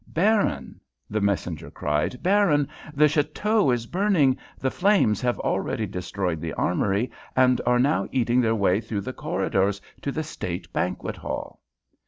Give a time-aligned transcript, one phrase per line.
[0.07, 0.81] "Baron,"
[1.11, 4.35] the messenger cried "Baron, the château is burning.
[4.57, 9.13] The flames have already destroyed the armory, and are now eating their way through the
[9.13, 11.59] corridors to the state banquet hall."